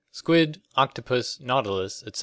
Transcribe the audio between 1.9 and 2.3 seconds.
etc.